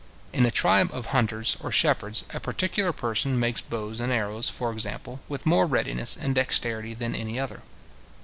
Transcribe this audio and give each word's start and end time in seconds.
In 0.33 0.47
a 0.47 0.49
tribe 0.49 0.89
of 0.93 1.05
hunters 1.13 1.57
or 1.59 1.71
shepherds, 1.71 2.25
a 2.33 2.39
particular 2.39 2.91
person 2.91 3.39
makes 3.39 3.61
bows 3.61 3.99
and 3.99 4.11
arrows, 4.11 4.49
for 4.49 4.71
example, 4.71 5.21
with 5.29 5.45
more 5.45 5.67
readiness 5.67 6.17
and 6.17 6.33
dexterity 6.33 6.95
than 6.95 7.13
any 7.13 7.39
other. 7.39 7.61